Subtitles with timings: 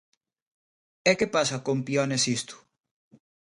[1.09, 2.55] E que pasa con Pione Sisto?